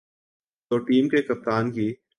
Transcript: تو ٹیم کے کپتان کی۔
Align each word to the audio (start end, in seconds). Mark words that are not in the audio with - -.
تو 0.71 0.77
ٹیم 0.77 1.09
کے 1.09 1.21
کپتان 1.21 1.71
کی۔ 1.71 1.93